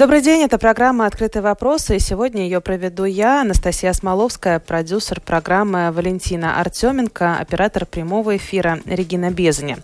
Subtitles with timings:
[0.00, 5.92] Добрый день, это программа «Открытые вопросы», и сегодня ее проведу я, Анастасия Смоловская, продюсер программы
[5.92, 9.76] Валентина Артеменко, оператор прямого эфира Регина Безани.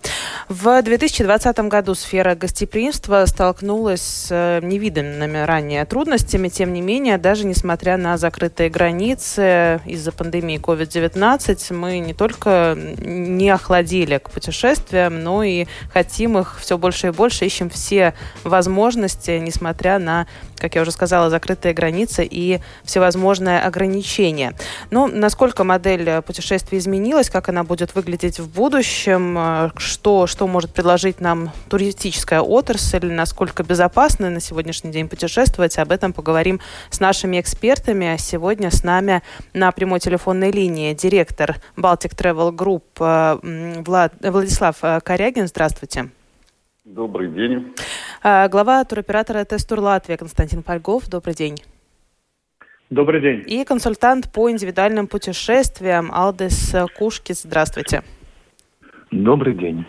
[0.48, 7.44] В 2020 году сфера гостеприимства столкнулась с э, невиданными ранее трудностями, тем не менее, даже
[7.44, 15.42] несмотря на закрытые границы из-за пандемии COVID-19, мы не только не охладили к путешествиям, но
[15.42, 20.82] и хотим их все больше и больше, ищем все возможности, несмотря на на, как я
[20.82, 24.54] уже сказала, закрытые границы и всевозможные ограничения.
[24.90, 30.46] Но ну, насколько модель путешествий изменилась, как она будет выглядеть в будущем, э, что, что
[30.46, 36.60] может предложить нам туристическая отрасль, насколько безопасно на сегодняшний день путешествовать, об этом поговорим
[36.90, 38.16] с нашими экспертами.
[38.18, 45.48] Сегодня с нами на прямой телефонной линии директор Baltic Travel Group э, Влад, Владислав Корягин.
[45.48, 46.10] Здравствуйте.
[46.86, 47.74] Добрый день.
[48.22, 51.08] А, глава туроператора Тестур Латвия Константин Польгов.
[51.08, 51.56] Добрый день.
[52.90, 53.42] Добрый день.
[53.44, 57.42] И консультант по индивидуальным путешествиям Алдес Кушкис.
[57.42, 58.04] Здравствуйте.
[59.24, 59.86] Добрый день.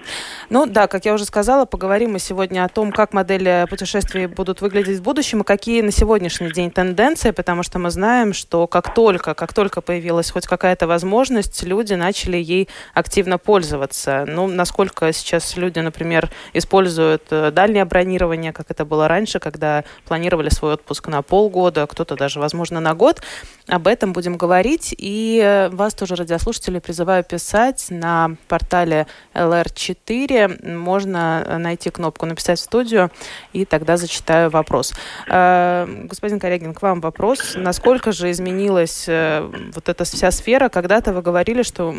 [0.49, 4.61] Ну да, как я уже сказала, поговорим мы сегодня о том, как модели путешествий будут
[4.61, 8.93] выглядеть в будущем и какие на сегодняшний день тенденции, потому что мы знаем, что как
[8.93, 14.23] только, как только появилась хоть какая-то возможность, люди начали ей активно пользоваться.
[14.25, 20.49] Ну, насколько сейчас люди, например, используют э, дальнее бронирование, как это было раньше, когда планировали
[20.49, 23.21] свой отпуск на полгода, кто-то даже, возможно, на год.
[23.67, 24.95] Об этом будем говорить.
[24.97, 32.63] И э, вас тоже, радиослушатели, призываю писать на портале LR4 можно найти кнопку «Написать в
[32.63, 33.11] студию»,
[33.53, 34.93] и тогда зачитаю вопрос.
[35.29, 37.55] Э, господин Корягин, к вам вопрос.
[37.55, 39.41] Насколько же изменилась э,
[39.73, 40.69] вот эта вся сфера?
[40.69, 41.93] Когда-то вы говорили, что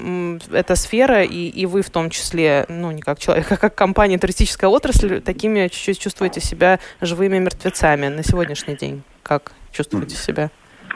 [0.53, 4.19] эта сфера, и, и вы в том числе, ну, не как человек, а как компания,
[4.19, 9.03] туристическая отрасль, такими чуть-чуть чувствуете себя живыми мертвецами на сегодняшний день.
[9.23, 10.51] Как чувствуете себя?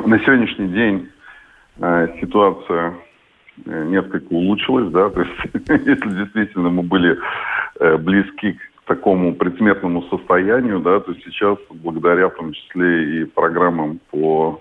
[0.05, 1.11] На сегодняшний день
[1.79, 2.95] э, ситуация
[3.67, 5.33] несколько улучшилось, да, то есть
[5.69, 7.19] если действительно мы были
[7.81, 14.01] э, близки к такому предсмертному состоянию, да, то сейчас благодаря в том числе и программам
[14.11, 14.61] по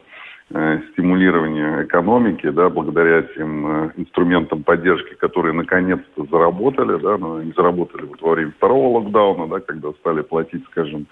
[0.52, 7.54] э, стимулированию экономики, да, благодаря тем э, инструментам поддержки, которые наконец-то заработали, да, но они
[7.56, 11.08] заработали вот во время второго локдауна, да, когда стали платить, скажем,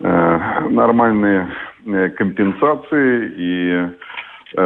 [0.00, 1.48] э, нормальные
[1.86, 3.88] э, компенсации и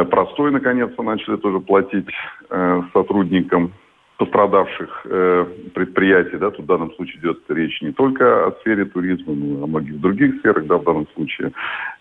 [0.09, 2.07] простой, наконец-то, начали тоже платить
[2.49, 3.73] э, сотрудникам
[4.21, 9.33] пострадавших э, предприятий, да, тут в данном случае идет речь не только о сфере туризма,
[9.33, 11.51] но и о многих других сферах, да, в данном случае.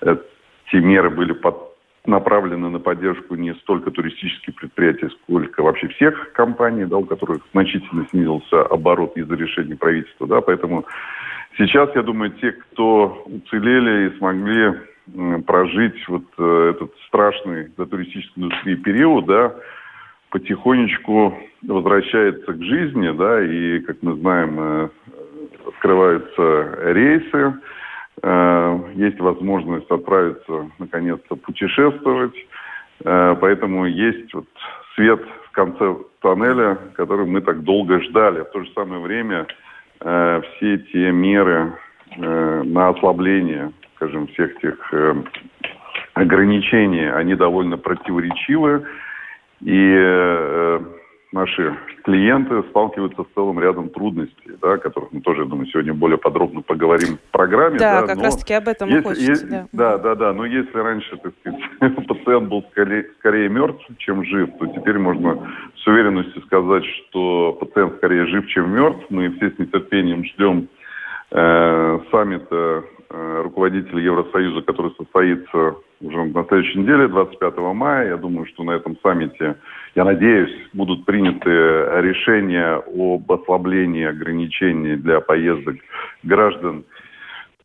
[0.03, 1.57] Эти меры были под,
[2.05, 8.07] направлены на поддержку не столько туристических предприятий, сколько вообще всех компаний, да, у которых значительно
[8.11, 10.85] снизился оборот из-за решения правительства, да, поэтому
[11.57, 14.75] сейчас, я думаю, те, кто уцелели и смогли
[15.47, 19.55] прожить вот э, этот страшный для туристической индустрии период, да,
[20.31, 24.89] потихонечку возвращается к жизни, да, и, как мы знаем, э,
[25.67, 27.55] открываются рейсы,
[28.23, 32.35] э, есть возможность отправиться, наконец-то, путешествовать,
[33.03, 34.45] поэтому есть вот
[34.95, 38.41] свет в конце тоннеля, который мы так долго ждали.
[38.43, 39.47] В то же самое время
[40.03, 41.73] все те меры
[42.19, 45.15] на ослабление скажем, всех тех э,
[46.15, 48.87] ограничений, они довольно противоречивы,
[49.61, 50.81] и э,
[51.33, 55.93] наши клиенты сталкиваются с целым рядом трудностей, да, о которых мы тоже, я думаю, сегодня
[55.93, 57.79] более подробно поговорим в программе.
[57.79, 59.31] Да, да как раз-таки об этом если, хочется.
[59.31, 59.67] Есть, да.
[59.73, 60.33] да, да, да.
[60.33, 65.47] Но если раньше, так сказать, пациент был скорее, скорее мертв, чем жив, то теперь можно
[65.77, 69.05] с уверенностью сказать, что пациент скорее жив, чем мертв.
[69.11, 70.69] Мы все с нетерпением ждем
[71.33, 78.09] э, саммита руководителей Евросоюза, который состоится уже на следующей неделе, 25 мая.
[78.09, 79.57] Я думаю, что на этом саммите,
[79.95, 85.77] я надеюсь, будут приняты решения об ослаблении ограничений для поездок
[86.23, 86.85] граждан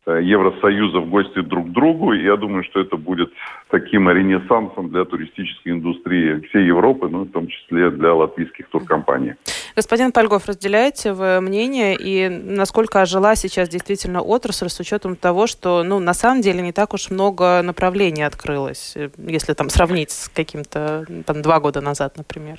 [0.06, 2.12] Э, Евросоюза в гости друг к другу.
[2.12, 3.32] И я думаю, что это будет
[3.70, 9.34] таким ренессансом для туристической индустрии всей Европы, ну, в том числе для латвийских туркомпаний.
[9.76, 15.82] Господин Польгов, разделяете вы мнение и насколько ожила сейчас действительно отрасль с учетом того, что,
[15.84, 21.04] ну, на самом деле не так уж много направлений открылось, если там сравнить с каким-то,
[21.26, 22.58] там, два года назад, например?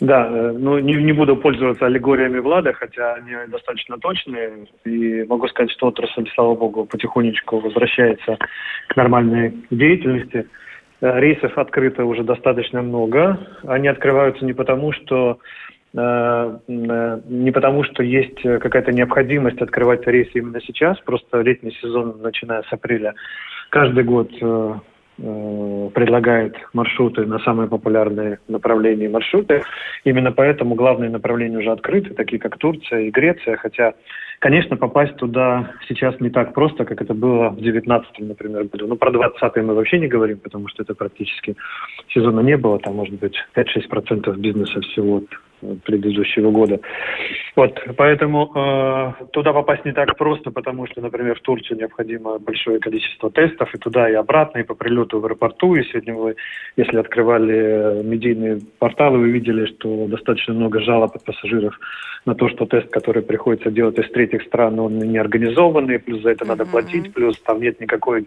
[0.00, 4.66] Да, э, ну не, не буду пользоваться аллегориями Влада, хотя они достаточно точные.
[4.84, 8.38] И могу сказать, что отрасль, слава богу, потихонечку возвращается
[8.88, 10.48] к нормальной деятельности.
[11.00, 13.38] Э, рейсов открыто уже достаточно много.
[13.66, 15.36] Они открываются не потому, что э,
[15.94, 22.72] не потому, что есть какая-то необходимость открывать рейсы именно сейчас, просто летний сезон, начиная с
[22.72, 23.14] апреля,
[23.70, 24.30] каждый год
[25.20, 29.62] Э, предлагает маршруты на самые популярные направления маршруты.
[30.04, 33.94] Именно поэтому главные направления уже открыты, такие как Турция и Греция, хотя
[34.40, 38.86] Конечно, попасть туда сейчас не так просто, как это было в 19 например, году.
[38.86, 41.56] Ну, про 20 мы вообще не говорим, потому что это практически
[42.14, 42.78] сезона не было.
[42.78, 45.22] Там, может быть, 5-6% бизнеса всего
[45.84, 46.80] предыдущего года.
[47.56, 52.78] Вот, поэтому э, туда попасть не так просто, потому что, например, в Турцию необходимо большое
[52.78, 55.74] количество тестов и туда, и обратно, и по прилету в аэропорту.
[55.74, 56.36] И сегодня вы,
[56.76, 61.78] если открывали медийные порталы, вы видели, что достаточно много жалоб от пассажиров
[62.24, 66.30] на то, что тест, который приходится делать из третьих стран, он не организованный, плюс за
[66.30, 66.48] это mm-hmm.
[66.48, 68.26] надо платить, плюс там нет никакой э,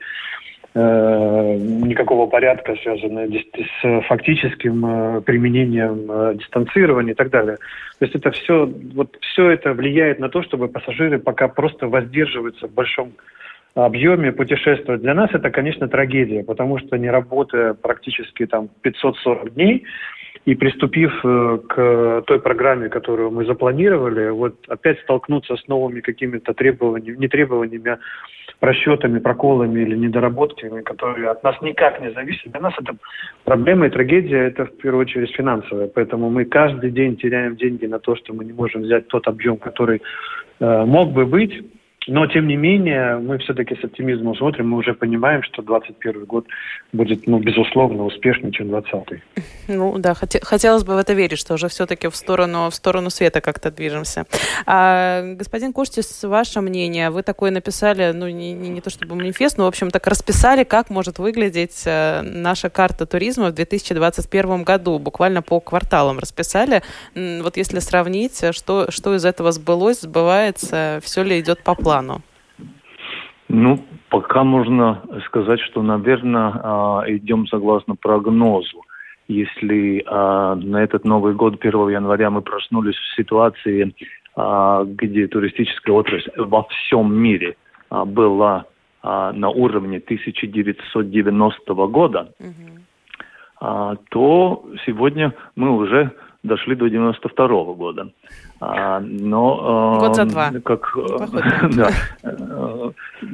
[0.73, 7.57] никакого порядка, связанного с фактическим э, применением э, дистанцирования и так далее.
[8.00, 12.68] То есть это все, вот все это влияет на то, чтобы пассажиры пока просто воздерживаются
[12.68, 13.12] в большом
[13.75, 15.01] объеме путешествовать.
[15.01, 19.85] Для нас это, конечно, трагедия, потому что не работая практически там 540 дней,
[20.45, 26.53] и приступив э, к той программе, которую мы запланировали, вот опять столкнуться с новыми какими-то
[26.53, 28.00] требованиями, не требованиями, а
[28.62, 32.52] просчетами, проколами или недоработками, которые от нас никак не зависят.
[32.52, 32.96] Для нас это
[33.44, 35.88] проблема и трагедия, это в первую очередь финансовая.
[35.88, 39.58] Поэтому мы каждый день теряем деньги на то, что мы не можем взять тот объем,
[39.58, 40.04] который
[40.60, 41.60] э, мог бы быть.
[42.07, 46.48] Но, тем не менее, мы все-таки с оптимизмом смотрим, мы уже понимаем, что 2021 год
[46.92, 49.21] будет, ну, безусловно, успешнее, чем 2020.
[49.68, 53.39] Ну, да, хотелось бы в это верить, что уже все-таки в сторону, в сторону света
[53.39, 54.25] как-то движемся.
[54.65, 59.59] А, господин Куштис, ваше мнение, вы такое написали, ну, не, не, не то чтобы манифест,
[59.59, 64.97] но, в общем, так расписали, как может выглядеть э, наша карта туризма в 2021 году,
[64.97, 66.81] буквально по кварталам расписали.
[67.13, 71.91] Вот если сравнить, что, что из этого сбылось, сбывается, все ли идет по плану?
[71.92, 72.22] Плану?
[73.50, 73.80] Ну,
[74.10, 78.84] пока можно сказать, что, наверное, а, идем согласно прогнозу.
[79.28, 83.94] Если а, на этот Новый год, 1 января, мы проснулись в ситуации,
[84.36, 87.56] а, где туристическая отрасль во всем мире
[87.90, 88.66] была
[89.04, 93.98] на уровне 1990 года, угу.
[94.10, 96.12] то сегодня мы уже
[96.44, 98.08] дошли до 92 -го года.
[98.60, 100.52] А, но Год за два.
[100.64, 100.96] Как,
[101.76, 101.90] да,
[102.24, 102.92] э,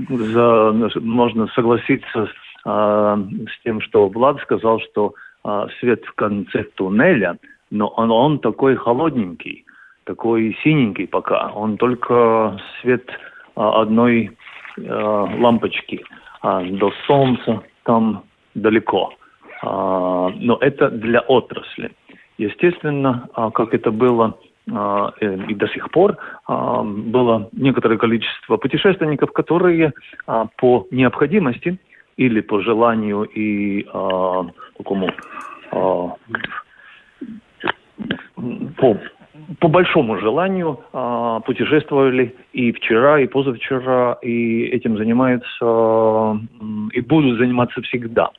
[0.09, 2.30] за, можно согласиться
[2.65, 5.13] а, с тем, что Влад сказал, что
[5.44, 7.38] а, свет в конце туннеля,
[7.71, 9.65] но он, он такой холодненький,
[10.04, 11.51] такой синенький пока.
[11.56, 13.09] Он только свет
[13.56, 14.31] а, одной
[14.86, 16.04] а, лампочки.
[16.42, 18.24] А, до солнца там
[18.56, 19.13] далеко.
[19.63, 21.92] А, но это для отрасли.
[22.37, 24.37] Естественно, а, как это было
[24.71, 29.93] а, э, и до сих пор а, было некоторое количество путешественников, которые
[30.57, 31.79] по необходимости
[32.17, 33.83] или по желанию и
[34.77, 35.09] такому
[38.77, 38.97] по,
[39.59, 40.79] по большому желанию
[41.45, 46.39] путешествовали и вчера, и позавчера, и этим занимаются
[46.91, 48.31] и будут заниматься всегда.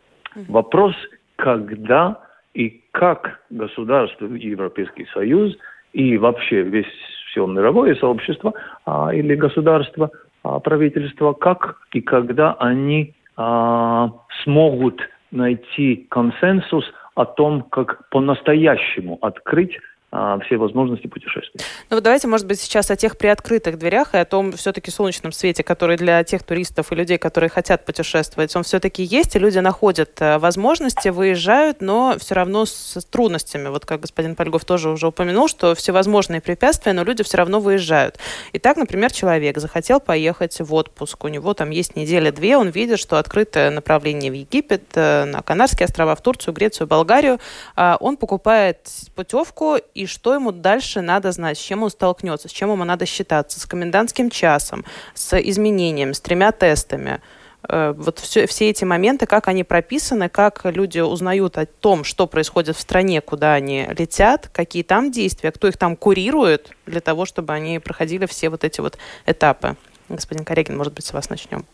[0.48, 0.94] Вопрос,
[1.36, 2.18] когда
[2.58, 5.56] и как государство, Европейский Союз
[5.92, 6.92] и вообще весь
[7.30, 8.52] все мировое сообщество
[8.84, 10.10] а, или государство,
[10.42, 14.10] а, правительство, как и когда они а,
[14.42, 15.00] смогут
[15.30, 16.84] найти консенсус
[17.14, 19.78] о том, как по-настоящему открыть
[20.10, 21.60] все возможности путешествий.
[21.90, 25.32] Ну вот давайте, может быть, сейчас о тех приоткрытых дверях и о том все-таки солнечном
[25.32, 29.58] свете, который для тех туристов и людей, которые хотят путешествовать, он все-таки есть, и люди
[29.58, 33.68] находят э, возможности, выезжают, но все равно с трудностями.
[33.68, 38.18] Вот как господин Польгов тоже уже упомянул, что всевозможные препятствия, но люди все равно выезжают.
[38.54, 43.18] Итак, например, человек захотел поехать в отпуск, у него там есть неделя-две, он видит, что
[43.18, 47.38] открыто направление в Египет, э, на Канарские острова, в Турцию, Грецию, Болгарию.
[47.76, 52.52] А он покупает путевку и что ему дальше надо знать, с чем он столкнется, с
[52.52, 57.20] чем ему надо считаться, с комендантским часом, с изменением, с тремя тестами.
[57.68, 62.28] Э, вот все, все эти моменты, как они прописаны, как люди узнают о том, что
[62.28, 67.24] происходит в стране, куда они летят, какие там действия, кто их там курирует, для того,
[67.24, 69.76] чтобы они проходили все вот эти вот этапы.
[70.08, 71.66] Господин Корегин, может быть, с вас начнем.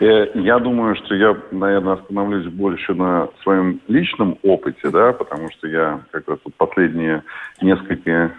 [0.00, 5.66] Э, я думаю, что я, наверное, остановлюсь больше на своем личном опыте, да, потому что
[5.66, 7.24] я как раз вот последние
[7.60, 8.32] несколько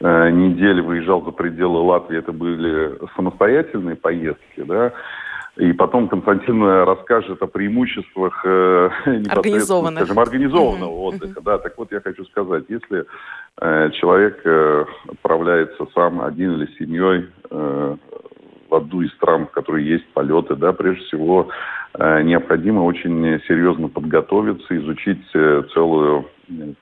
[0.00, 4.92] э, недель выезжал за пределы Латвии, это были самостоятельные поездки, да,
[5.56, 8.90] и потом Константин расскажет о преимуществах э,
[9.28, 10.04] организованных.
[10.04, 11.14] Скажем, организованного mm-hmm.
[11.14, 11.40] отдыха.
[11.40, 13.06] Да, так вот я хочу сказать, если
[13.60, 17.96] э, человек э, отправляется сам один или с семьей э,
[18.68, 21.48] в одну из в которой есть полеты, да, прежде всего
[21.94, 26.26] э, необходимо очень серьезно подготовиться, изучить э, целую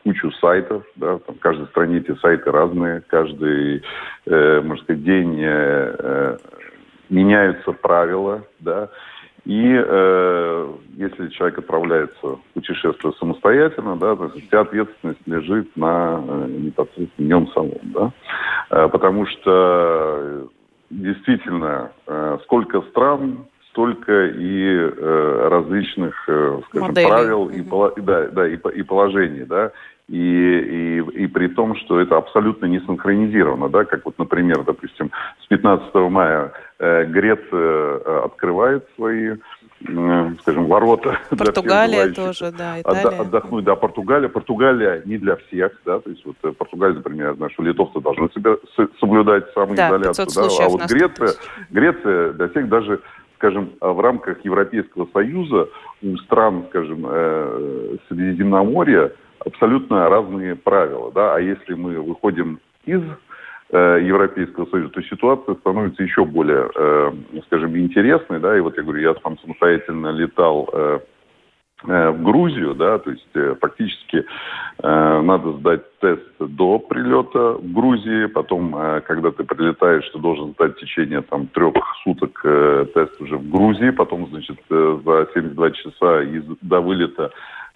[0.04, 3.82] кучу сайтов, да, там каждой стране эти сайты разные, каждый,
[4.26, 6.36] э, можно сказать, день э, э
[7.08, 8.90] меняются правила, да,
[9.44, 16.46] и э, если человек отправляется в путешествие самостоятельно, да, то вся ответственность лежит на э,
[16.48, 18.12] непосредственно нем самом, да,
[18.70, 20.48] э, потому что
[20.90, 27.08] действительно, э, сколько стран, столько и э, различных, э, скажем, Моделей.
[27.08, 28.02] правил и, mm-hmm.
[28.02, 29.72] да, да, и, и положений, да,
[30.08, 35.10] и, и, и при том, что это абсолютно не синхронизировано, да, как вот, например, допустим,
[35.42, 39.34] с 15 мая э, Греция открывает свои
[40.40, 41.18] скажем, ворота.
[41.30, 43.20] Португалия тоже, да, Италия.
[43.20, 44.28] Отдохнуть, да, Португалия.
[44.28, 48.56] Португалия не для всех, да, то есть вот э, Португалия, например, что литовцы должны себя
[49.00, 51.34] соблюдать самоизоляцию, да, да а вот Греция,
[51.70, 53.00] Греция для всех даже
[53.36, 55.68] скажем, в рамках Европейского Союза
[56.02, 63.25] у стран, скажем, э, Средиземноморья абсолютно разные правила, да, а если мы выходим из Э,
[63.72, 67.12] Европейского Союза, то ситуация становится еще более, э,
[67.46, 70.98] скажем, интересной, да, и вот я говорю, я сам самостоятельно летал э,
[71.82, 74.24] в Грузию, да, то есть фактически
[74.82, 78.72] надо сдать тест до прилета в Грузии, потом,
[79.04, 82.40] когда ты прилетаешь, ты должен сдать в течение там трех суток
[82.94, 87.30] тест уже в Грузии, потом, значит, за 72 часа из, до вылета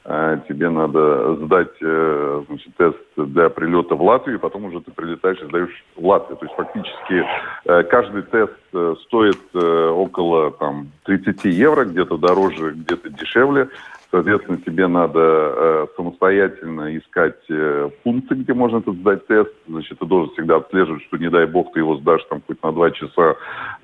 [0.04, 5.40] тебе надо сдать э, значит, тест для прилета в Латвию, и потом уже ты прилетаешь
[5.42, 6.38] и сдаешь в Латвию.
[6.38, 7.24] То есть фактически
[7.66, 13.68] э, каждый тест э, стоит около там, 30 евро, где-то дороже, где-то дешевле.
[14.10, 19.52] Соответственно, тебе надо э, самостоятельно искать э, пункты, где можно этот сдать тест.
[19.68, 22.72] Значит, ты должен всегда отслеживать, что, не дай бог, ты его сдашь там хоть на
[22.72, 23.36] два часа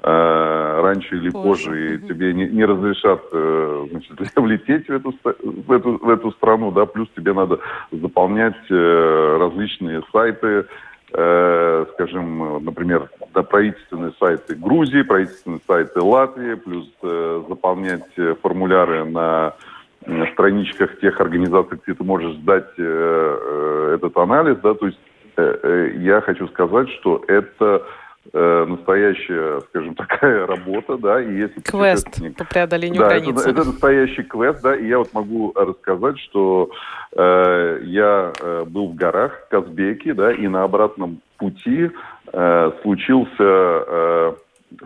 [0.03, 5.15] э, раньше или позже, позже и тебе не, не разрешат э, значит, влететь в эту,
[5.23, 7.61] в, эту, в эту страну, да, плюс тебе надо
[7.93, 10.67] заполнять э, различные сайты,
[11.13, 19.05] э, скажем, например, да, правительственные сайты Грузии, правительственные сайты Латвии, плюс э, заполнять э, формуляры
[19.05, 19.55] на
[20.33, 24.99] страничках тех организаций, где ты можешь сдать э, э, этот анализ, да, то есть
[25.37, 27.83] э, я хочу сказать, что это
[28.33, 33.41] э, настоящая, скажем, такая работа, да, и если квест по преодолению да, границ.
[33.41, 36.71] Это, это настоящий квест, да, и я вот могу рассказать, что
[37.13, 38.33] э, я
[38.67, 41.91] был в горах в Казбеке, да, и на обратном пути
[42.33, 44.35] э, случился э,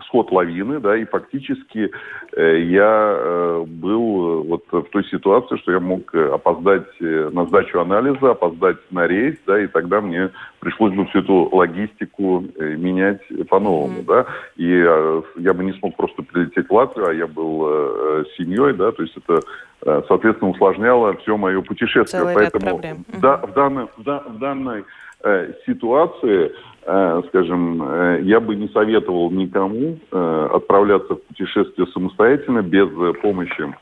[0.05, 1.91] сход лавины, да, и фактически
[2.33, 7.45] э, я э, был вот в той ситуации, что я мог э, опоздать э, на
[7.45, 12.75] сдачу анализа, опоздать на рейс, да, и тогда мне пришлось бы всю эту логистику э,
[12.75, 14.05] менять по-новому, mm-hmm.
[14.05, 18.23] да, и э, я бы не смог просто прилететь в Латвию, а я был э,
[18.37, 19.41] семьей, да, то есть это
[19.83, 23.05] э, соответственно усложняло все мое путешествие, Целый поэтому ряд проблем.
[23.21, 24.85] да, в данной в, в данной
[25.23, 26.49] э, ситуации Э,
[26.83, 32.89] скажем, э, я бы не советовал никому э, отправляться в путешествие самостоятельно без
[33.21, 33.73] помощи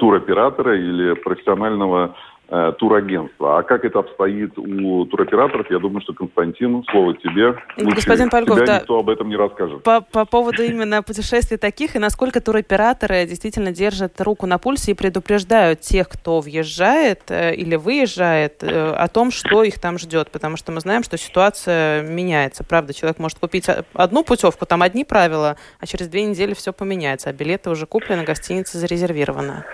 [0.00, 2.31] туроператора или профессионального э,
[2.78, 3.58] турагентства.
[3.58, 7.54] А как это обстоит у туроператоров, я думаю, что Константин, слово тебе.
[7.78, 9.82] Господин Польков, тебя да, никто об этом не расскажет.
[9.82, 14.94] По, по поводу именно путешествий таких, и насколько туроператоры действительно держат руку на пульсе и
[14.94, 20.30] предупреждают тех, кто въезжает э, или выезжает, э, о том, что их там ждет.
[20.30, 22.64] Потому что мы знаем, что ситуация меняется.
[22.64, 27.30] Правда, человек может купить одну путевку, там одни правила, а через две недели все поменяется,
[27.30, 29.64] а билеты уже куплены, гостиница зарезервирована.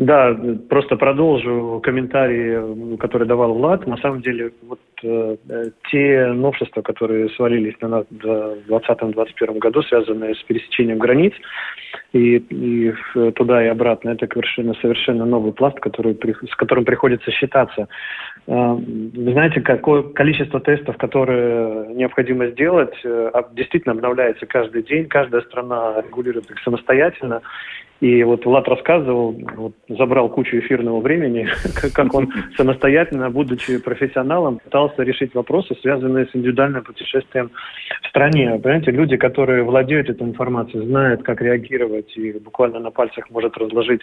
[0.00, 0.34] Да,
[0.70, 3.86] просто продолжу комментарии, которые давал Влад.
[3.86, 5.36] На самом деле, вот э,
[5.90, 8.24] те новшества, которые свалились на нас в
[8.70, 11.34] 2020-2021 году, связанные с пересечением границ
[12.14, 12.94] и, и
[13.32, 16.18] туда и обратно, это совершенно, совершенно новый пласт, который,
[16.50, 17.86] с которым приходится считаться.
[18.46, 18.78] Э,
[19.12, 25.08] знаете, какое количество тестов, которые необходимо сделать, э, действительно обновляется каждый день.
[25.08, 27.42] Каждая страна регулирует их самостоятельно.
[28.00, 31.46] И вот Влад рассказывал, вот, забрал кучу эфирного времени,
[31.94, 37.50] как он самостоятельно, будучи профессионалом, пытался решить вопросы, связанные с индивидуальным путешествием
[38.02, 38.58] в стране.
[38.62, 44.00] Понимаете, люди, которые владеют этой информацией, знают, как реагировать, и буквально на пальцах может разложить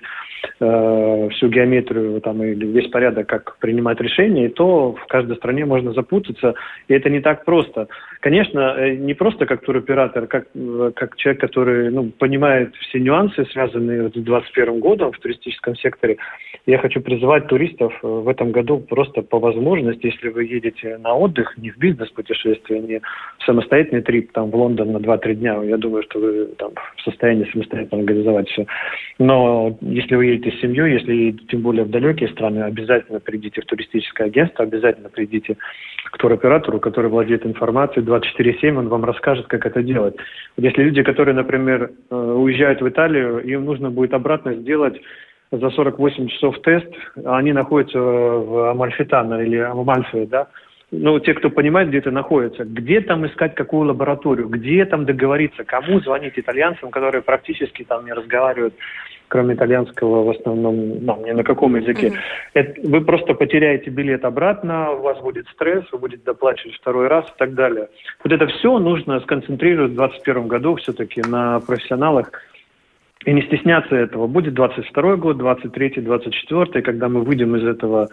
[0.59, 5.65] э, всю геометрию там, или весь порядок, как принимать решения, и то в каждой стране
[5.65, 6.53] можно запутаться,
[6.87, 7.87] и это не так просто.
[8.19, 13.45] Конечно, э, не просто как туроператор, как, э, как человек, который ну, понимает все нюансы,
[13.45, 16.17] связанные с 2021 годом в туристическом секторе,
[16.65, 21.13] я хочу призывать туристов э, в этом году просто по возможности, если вы едете на
[21.13, 25.77] отдых, не в бизнес-путешествие, не в самостоятельный трип там, в Лондон на 2-3 дня, я
[25.77, 28.65] думаю, что вы там в состоянии самостоятельно организовать все.
[29.19, 33.61] Но если вы едете с семьей, если едете тем более в далекие страны, обязательно придите
[33.61, 35.55] в туристическое агентство, обязательно придите
[36.11, 40.15] к туроператору, который владеет информацией 24-7, он вам расскажет, как это делать.
[40.57, 44.99] Если люди, которые, например, э, уезжают в Италию, им нужно будет обратно сделать
[45.51, 46.87] за 48 часов тест,
[47.25, 50.47] они находятся в Амальфитано или Амальфе, да,
[50.91, 55.65] ну, те, кто понимает, где это находится, где там искать какую лабораторию, где там договориться,
[55.65, 58.73] кому звонить итальянцам, которые практически там не разговаривают,
[59.27, 62.07] кроме итальянского в основном, ну, ни на каком языке.
[62.07, 62.51] Mm-hmm.
[62.53, 67.25] Это, вы просто потеряете билет обратно, у вас будет стресс, вы будете доплачивать второй раз
[67.25, 67.89] и так далее.
[68.23, 72.31] Вот это все нужно сконцентрировать в 2021 году все-таки на профессионалах,
[73.27, 74.25] и не стесняться этого.
[74.25, 78.07] Будет 22 год, 23 24 когда мы выйдем из этого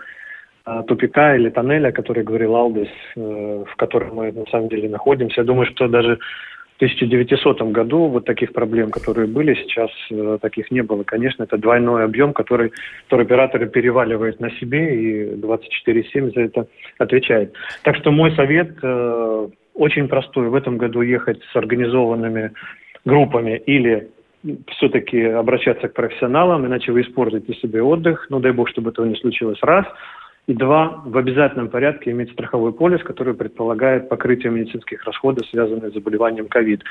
[0.64, 5.42] а, тупика или тоннеля, который говорил Алдес, э, в котором мы на самом деле находимся.
[5.42, 10.72] Я думаю, что даже в 1900 году вот таких проблем, которые были, сейчас э, таких
[10.72, 11.04] не было.
[11.04, 12.72] Конечно, это двойной объем, который
[13.06, 16.66] туроператоры переваливают на себе, и 24-7 за это
[16.98, 17.52] отвечает.
[17.84, 20.48] Так что мой совет э, очень простой.
[20.48, 22.50] В этом году ехать с организованными
[23.04, 24.08] группами или
[24.68, 28.26] все-таки обращаться к профессионалам, иначе вы испортите себе отдых.
[28.30, 29.58] Ну, дай бог, чтобы этого не случилось.
[29.62, 29.86] Раз–
[30.46, 35.94] и два, в обязательном порядке иметь страховой полис, который предполагает покрытие медицинских расходов, связанных с
[35.94, 36.82] заболеванием ковид.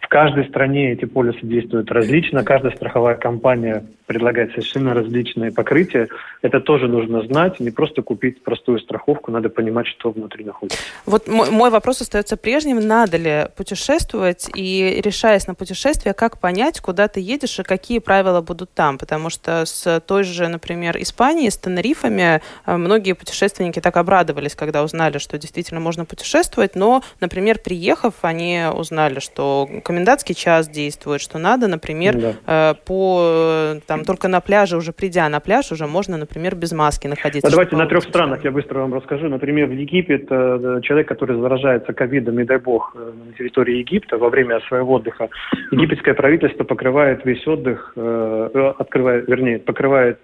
[0.00, 6.08] В каждой стране эти полисы действуют различно, каждая страховая компания предлагает совершенно различные покрытия.
[6.42, 10.78] Это тоже нужно знать, не просто купить простую страховку, надо понимать, что внутри находится.
[11.06, 12.80] Вот мой, мой вопрос остается прежним.
[12.80, 18.40] Надо ли путешествовать и, решаясь на путешествие, как понять, куда ты едешь и какие правила
[18.40, 18.98] будут там?
[18.98, 24.54] Потому что с той же, например, Испанией, с Тенерифами много э, многие путешественники так обрадовались,
[24.54, 31.20] когда узнали, что действительно можно путешествовать, но, например, приехав, они узнали, что комендантский час действует,
[31.20, 32.32] что надо, например, да.
[32.46, 37.08] э, по там только на пляже, уже придя на пляж, уже можно, например, без маски
[37.08, 37.48] находиться.
[37.48, 39.28] А давайте на трех странах я быстро вам расскажу.
[39.28, 44.18] Например, в Египет э, человек, который заражается ковидом, не дай бог, э, на территории Египта
[44.18, 45.30] во время своего отдыха,
[45.72, 50.20] египетское правительство покрывает весь отдых, э, открывает, вернее, покрывает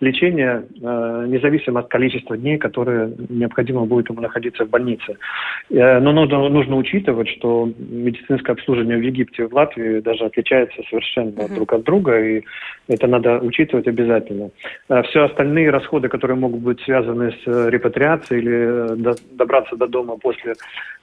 [0.00, 5.16] лечения, э, независимо от количества дней, которые необходимо будет ему находиться в больнице.
[5.70, 10.82] Э, но нужно, нужно учитывать, что медицинское обслуживание в Египте и в Латвии даже отличается
[10.88, 11.54] совершенно mm-hmm.
[11.54, 12.42] друг от друга, и
[12.86, 14.50] это надо учитывать обязательно.
[14.88, 20.54] Э, все остальные расходы, которые могут быть связаны с репатриацией или добраться до дома после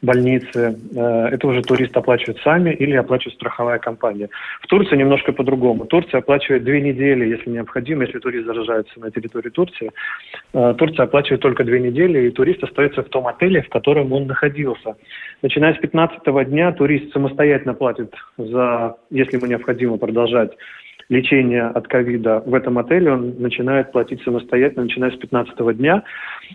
[0.01, 4.29] больницы, это уже турист оплачивает сами или оплачивает страховая компания.
[4.61, 5.85] В Турции немножко по-другому.
[5.85, 9.91] Турция оплачивает две недели, если необходимо, если турист заражается находится на территории Турции.
[10.53, 14.27] Э, Турция оплачивает только две недели, и турист остается в том отеле, в котором он
[14.27, 14.95] находился.
[15.41, 20.51] Начиная с 15 дня турист самостоятельно платит за, если ему необходимо продолжать
[21.07, 26.03] лечение от ковида в этом отеле, он начинает платить самостоятельно, начиная с 15 дня,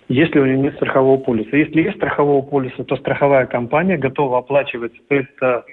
[0.09, 1.57] если у него нет страхового полиса.
[1.57, 5.65] Если есть страхового полиса, то страховая компания готова оплачивать это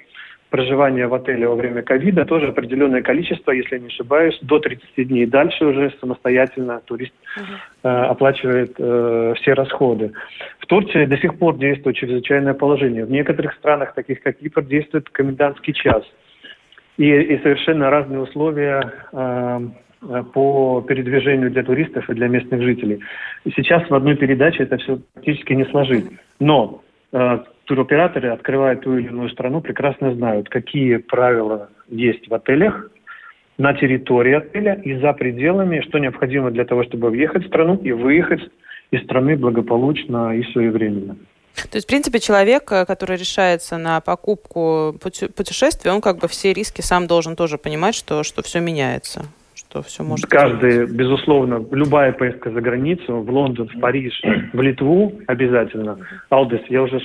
[0.50, 5.26] проживания в отеле во время ковида тоже определенное количество, если не ошибаюсь, до 30 дней.
[5.26, 7.12] Дальше уже самостоятельно турист
[7.82, 10.12] э, оплачивает э, все расходы.
[10.58, 13.04] В Турции до сих пор действует чрезвычайное положение.
[13.04, 16.02] В некоторых странах, таких как Кипр, действует комендантский час.
[16.96, 19.58] И, и совершенно разные условия э,
[20.32, 23.00] по передвижению для туристов и для местных жителей.
[23.44, 26.06] И сейчас в одной передаче это все практически не сложить.
[26.40, 26.82] Но
[27.12, 32.90] э, туроператоры, открывая ту или иную страну, прекрасно знают, какие правила есть в отелях,
[33.58, 37.92] на территории отеля и за пределами, что необходимо для того, чтобы въехать в страну и
[37.92, 38.40] выехать
[38.90, 41.16] из страны благополучно и своевременно.
[41.70, 44.94] То есть, в принципе, человек, э, который решается на покупку
[45.36, 49.24] путешествия, он как бы все риски сам должен тоже понимать, что, что все меняется
[49.70, 50.96] что все может Каждый, быть.
[50.96, 54.20] безусловно, любая поездка за границу, в Лондон, в Париж,
[54.52, 55.98] в Литву обязательно.
[56.30, 57.00] Алдес, я уже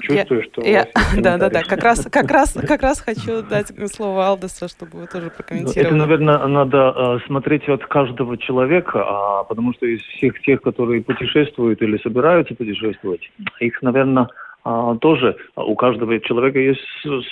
[0.00, 0.62] чувствую, я, что...
[0.62, 0.86] Я,
[1.22, 5.06] да, да, да, как раз, как, раз, как раз хочу дать слово Алдесу, чтобы вы
[5.06, 5.86] тоже прокомментировали.
[5.86, 11.02] Это, наверное, надо э, смотреть от каждого человека, а, потому что из всех тех, которые
[11.02, 14.28] путешествуют или собираются путешествовать, их, наверное,
[14.64, 16.80] а, тоже у каждого человека есть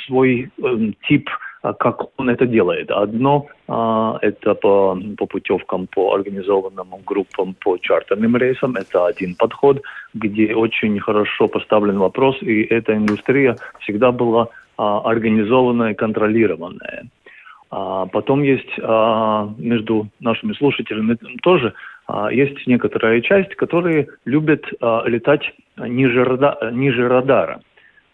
[0.06, 1.28] свой э, тип
[1.62, 2.90] как он это делает.
[2.90, 8.76] Одно а, это по, по путевкам, по организованным группам, по чартерным рейсам.
[8.76, 9.82] Это один подход,
[10.14, 17.06] где очень хорошо поставлен вопрос, и эта индустрия всегда была а, организованная контролированная.
[17.70, 21.74] А, потом есть а, между нашими слушателями тоже
[22.08, 27.60] а, есть некоторая часть, которые любят а, летать ниже, рада, ниже радара.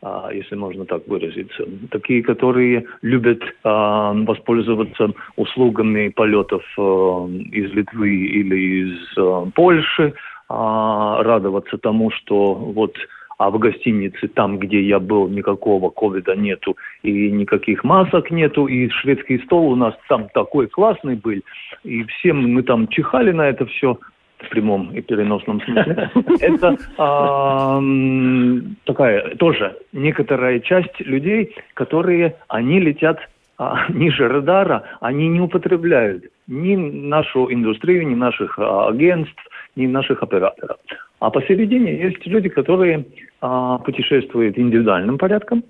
[0.04, 1.64] А, если можно так выразиться.
[1.90, 10.12] Такие, которые любят а, воспользоваться услугами полетов а, из Литвы или из Польши,
[10.46, 12.94] радоваться тому, что вот
[13.38, 18.88] а в гостинице, там, где я был, никакого ковида нету, и никаких масок нету, и
[18.90, 21.40] шведский стол у нас там такой классный был,
[21.82, 23.98] и всем мы там чихали на это все,
[24.38, 27.80] в прямом и переносном смысле, это а,
[28.84, 33.18] такая тоже некоторая часть людей, которые, они летят
[33.56, 39.42] а, ниже радара, они не употребляют ни нашу индустрию, ни наших а, агентств,
[39.76, 40.76] ни наших операторов.
[41.20, 43.06] А посередине есть люди, которые
[43.40, 45.64] путешествуют индивидуальным порядком,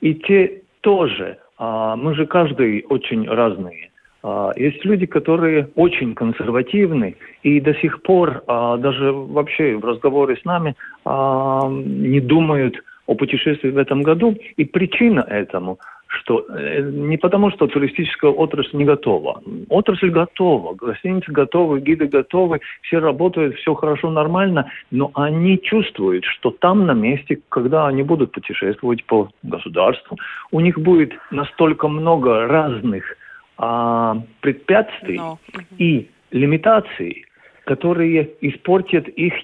[0.00, 3.91] и те тоже, мы же каждый очень разные.
[4.22, 10.36] А, есть люди, которые очень консервативны и до сих пор, а, даже вообще в разговоре
[10.36, 14.36] с нами, а, не думают о путешествии в этом году.
[14.56, 19.42] И причина этому, что э, не потому, что туристическая отрасль не готова.
[19.68, 26.50] Отрасль готова, гостиницы готовы, гиды готовы, все работают, все хорошо, нормально, но они чувствуют, что
[26.50, 30.16] там на месте, когда они будут путешествовать по государству,
[30.52, 33.16] у них будет настолько много разных
[33.58, 35.38] а, препятствий Но.
[35.78, 37.24] и лимитаций,
[37.64, 39.34] которые испортят их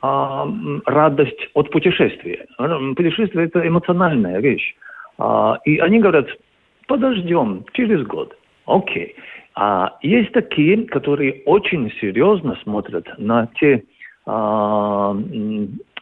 [0.00, 0.48] а,
[0.86, 2.46] радость от путешествия.
[2.96, 4.74] Путешествие– это эмоциональная вещь.
[5.18, 6.28] А, и они говорят,
[6.86, 8.36] подождем, через год.
[8.66, 9.16] Окей.
[9.54, 13.82] А есть такие, которые очень серьезно смотрят на те
[14.26, 15.16] а,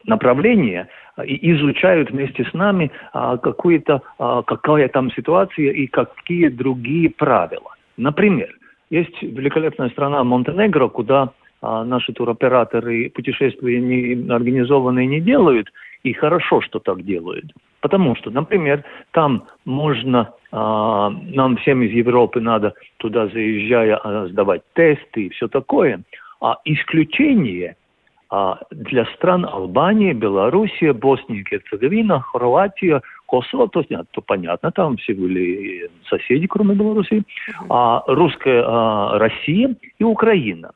[0.04, 0.88] направления,
[1.24, 7.74] и изучают вместе с нами а, какую-то, а, какая там ситуация и какие другие правила.
[7.96, 8.48] Например,
[8.90, 15.68] есть великолепная страна Монтенегро, куда а, наши туроператоры путешествия не, организованные не делают,
[16.02, 17.52] и хорошо, что так делают.
[17.80, 25.24] Потому что, например, там можно, а, нам всем из Европы надо туда заезжая сдавать тесты
[25.24, 26.02] и все такое,
[26.40, 27.76] а исключение–
[28.28, 35.14] а для стран Албания, Белоруссия, Босния и Герцеговина, Хорватия, Косово, то, то понятно, там все
[35.14, 37.24] были соседи, кроме Белоруссии,
[37.68, 40.72] а русская а, Россия и Украина.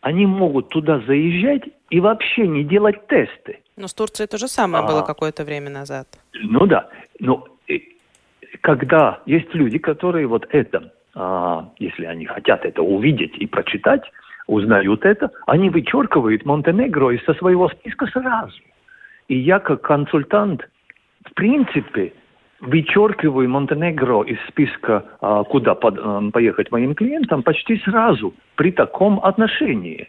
[0.00, 3.60] Они могут туда заезжать и вообще не делать тесты.
[3.76, 6.08] Но с Турцией то же самое а, было какое-то время назад.
[6.34, 6.88] Ну да,
[7.20, 7.78] но э,
[8.60, 14.02] когда есть люди, которые вот это, а, если они хотят это увидеть и прочитать,
[14.52, 18.54] узнают это, они вычеркивают Монтенегро из со своего списка сразу.
[19.28, 20.68] И я как консультант,
[21.24, 22.12] в принципе,
[22.60, 30.08] вычеркиваю Монтенегро из списка, а, куда а, поехать моим клиентам, почти сразу при таком отношении.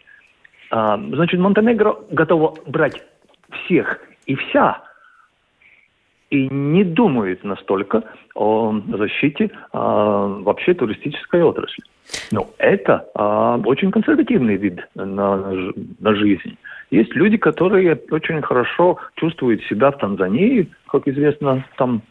[0.70, 3.02] А, значит, Монтенегро готово брать
[3.50, 4.82] всех и вся,
[6.30, 8.02] и не думает настолько
[8.34, 11.84] о защите а, вообще туристической отрасли.
[12.32, 15.36] Но это а, очень консервативный вид на,
[16.00, 16.56] на жизнь.
[16.90, 22.02] Есть люди, которые очень хорошо чувствуют себя в Танзании, как известно, там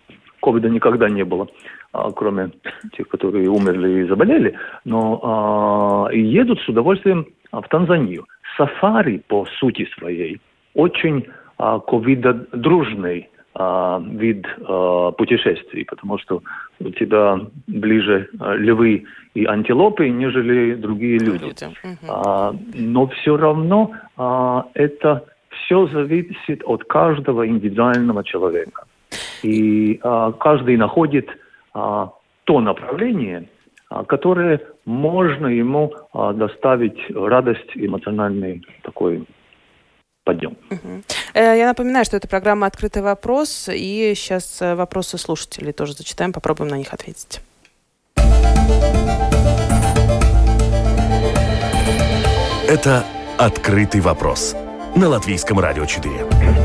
[0.41, 1.47] ковида никогда не было,
[1.91, 2.51] а, кроме
[2.95, 8.25] тех, которые умерли и заболели, но а, едут с удовольствием в Танзанию.
[8.57, 10.39] Сафари по сути своей
[10.73, 11.25] очень
[11.57, 16.41] а, ковидодружный а, вид а, путешествий, потому что
[16.79, 21.43] у тебя ближе а, львы и антилопы, нежели другие люди.
[21.45, 21.67] люди.
[22.07, 28.85] А, но все равно а, это все зависит от каждого индивидуального человека.
[29.43, 31.29] И а, каждый находит
[31.73, 32.11] а,
[32.45, 33.47] то направление,
[33.89, 39.25] а, которое можно ему а, доставить радость, эмоциональный такой
[40.23, 40.57] подъем.
[41.33, 46.33] Э, я напоминаю, что это программа «Открытый вопрос», и сейчас э, вопросы слушателей тоже зачитаем,
[46.33, 47.41] попробуем на них ответить.
[52.67, 53.03] Это
[53.37, 54.55] «Открытый вопрос»
[54.95, 56.62] на Латвийском радио 4.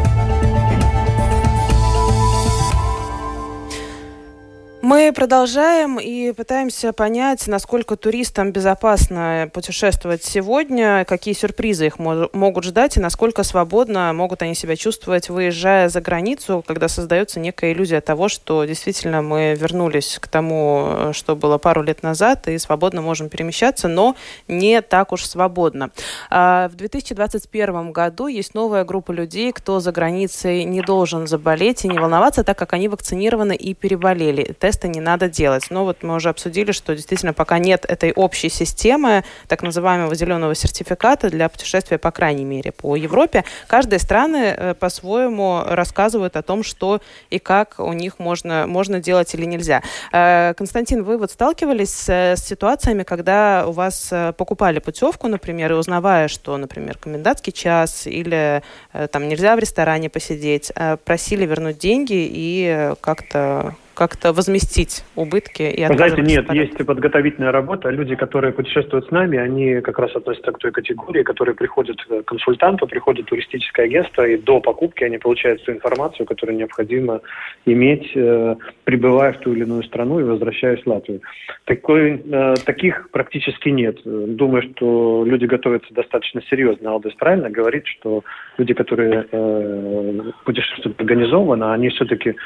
[4.91, 12.97] Мы продолжаем и пытаемся понять, насколько туристам безопасно путешествовать сегодня, какие сюрпризы их могут ждать
[12.97, 18.31] и насколько свободно могут они себя чувствовать, выезжая за границу, когда создается некая иллюзия того,
[18.31, 23.89] что действительно мы вернулись к тому, что было пару лет назад, и свободно можем перемещаться,
[23.89, 24.17] но
[24.49, 25.91] не так уж свободно.
[26.31, 31.89] А в 2021 году есть новая группа людей, кто за границей не должен заболеть и
[31.89, 34.57] не волноваться, так как они вакцинированы и переболели.
[34.59, 35.71] Тест теста не надо делать.
[35.71, 40.55] Но вот мы уже обсудили, что действительно пока нет этой общей системы, так называемого зеленого
[40.55, 43.45] сертификата для путешествия, по крайней мере, по Европе.
[43.67, 49.35] Каждая страны э, по-своему рассказывают о том, что и как у них можно, можно делать
[49.35, 49.83] или нельзя.
[50.13, 55.73] Э, Константин, вы вот сталкивались с, с ситуациями, когда у вас э, покупали путевку, например,
[55.73, 58.63] и узнавая, что, например, комендантский час или
[59.11, 60.73] там нельзя в ресторане посидеть,
[61.05, 67.91] просили вернуть деньги и как-то как-то возместить убытки и Вы знаете, нет, есть подготовительная работа.
[67.91, 72.23] Люди, которые путешествуют с нами, они как раз относятся к той категории, которые приходят к
[72.23, 77.23] консультанту, приходят в туристическое агентство, и до покупки они получают всю информацию, которую необходимо
[77.67, 81.21] иметь, э, прибывая в ту или иную страну и возвращаясь в Латвию.
[81.65, 83.99] Такой, э, таких практически нет.
[84.05, 86.93] Думаю, что люди готовятся достаточно серьезно.
[86.93, 88.23] Алдес правильно говорит, что
[88.59, 92.37] люди, которые э, путешествуют организованно, они все-таки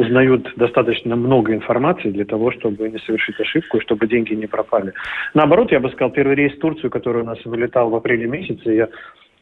[0.00, 4.92] узнают достаточно много информации для того, чтобы не совершить ошибку и чтобы деньги не пропали.
[5.34, 8.70] Наоборот, я бы сказал, первый рейс в Турцию, который у нас вылетал в апреле месяце,
[8.72, 8.88] я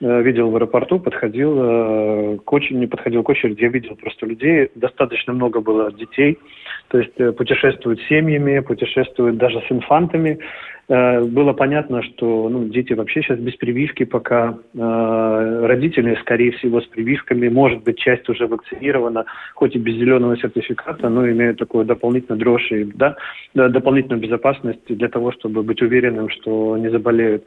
[0.00, 4.26] э, видел в аэропорту, подходил э, к очереди, не подходил к очереди, я видел просто
[4.26, 6.38] людей, достаточно много было детей,
[6.88, 10.38] то есть э, путешествуют семьями, путешествуют даже с инфантами,
[10.88, 14.58] Э, было понятно, что ну, дети вообще сейчас без прививки пока.
[14.74, 17.48] Э, родители, скорее всего, с прививками.
[17.48, 22.72] Может быть, часть уже вакцинирована, хоть и без зеленого сертификата, но имеют такую дополнительную дрожь
[22.72, 23.16] и да,
[23.54, 27.44] дополнительную безопасность для того, чтобы быть уверенным, что не заболеют.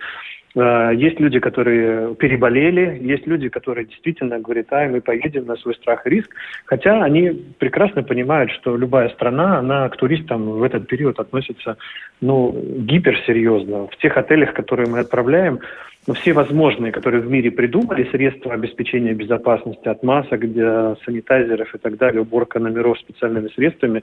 [0.55, 5.75] Э, есть люди, которые переболели, есть люди, которые действительно говорят, а, мы поедем на свой
[5.75, 6.33] страх и риск.
[6.65, 11.77] Хотя они прекрасно понимают, что любая страна, она к туристам в этот период относится
[12.19, 13.87] ну, гиперсерьезно.
[13.87, 15.59] В тех отелях, которые мы отправляем,
[16.07, 21.77] ну, все возможные, которые в мире придумали, средства обеспечения безопасности от масок, где санитайзеров и
[21.77, 24.01] так далее, уборка номеров специальными средствами,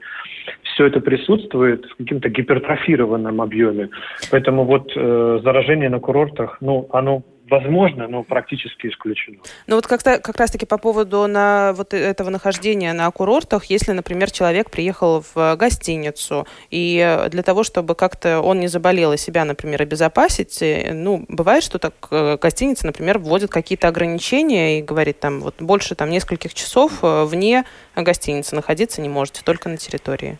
[0.63, 3.89] все это присутствует в каком-то гипертрофированном объеме.
[4.31, 9.37] Поэтому вот э, заражение на курортах, ну, оно возможно, но практически исключено.
[9.67, 14.31] Ну вот как, как раз-таки по поводу на, вот этого нахождения на курортах, если, например,
[14.31, 19.81] человек приехал в гостиницу, и для того, чтобы как-то он не заболел и себя, например,
[19.81, 25.41] обезопасить, э, ну, бывает, что так э, гостиница, например, вводит какие-то ограничения и говорит там
[25.41, 30.37] вот больше там нескольких часов э, вне гостиницы находиться не можете, только на территории.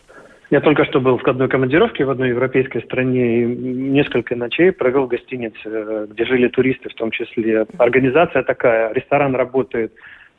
[0.49, 5.05] Я только что был в одной командировке в одной европейской стране и несколько ночей провел
[5.05, 7.67] в гостинице, где жили туристы в том числе.
[7.77, 9.93] Организация такая, ресторан работает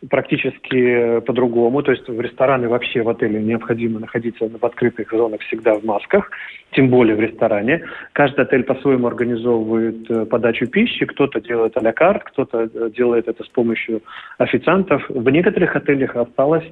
[0.08, 1.82] практически по-другому.
[1.82, 6.30] То есть в рестораны вообще в отеле необходимо находиться в открытых зонах всегда в масках,
[6.72, 7.84] тем более в ресторане.
[8.12, 11.04] Каждый отель по-своему организовывает э, подачу пищи.
[11.04, 14.02] Кто-то делает а карт, кто-то э, делает это с помощью
[14.38, 15.04] официантов.
[15.08, 16.64] В некоторых отелях осталось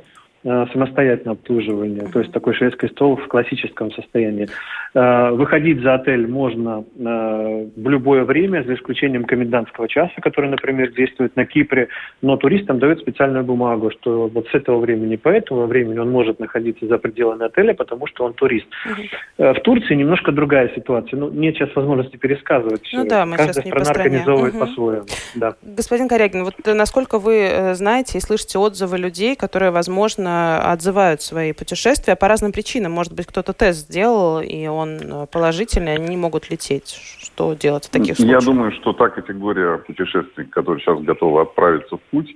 [0.42, 4.48] самостоятельное обслуживание, то есть такой шведский стол в классическом состоянии.
[4.94, 10.92] Э, выходить за отель можно э, в любое время, за исключением комендантского часа, который, например,
[10.92, 11.88] действует на Кипре,
[12.22, 16.38] но туристам дают специальную бумагу, что вот с этого времени по этого времени он может
[16.38, 18.66] находиться за пределами отеля, потому что он турист.
[18.87, 19.53] Угу.
[19.55, 21.18] В Турции немножко другая ситуация.
[21.18, 22.88] Ну, нет сейчас возможности пересказывать.
[22.92, 24.09] Ну да, мы Каждая сейчас не страна по стране.
[24.09, 24.64] организовывает угу.
[24.64, 25.07] по-своему.
[25.35, 25.55] Да.
[25.62, 30.27] Господин Корягин, вот насколько вы знаете и слышите отзывы людей, которые, возможно,
[30.72, 32.92] отзывают свои путешествия по разным причинам.
[32.92, 36.88] Может быть, кто-то тест сделал, и он э, положительный, они не могут лететь.
[37.20, 38.42] Что делать в таких случаях?
[38.42, 42.34] Я думаю, что та категория путешественников, которые сейчас готовы отправиться в путь,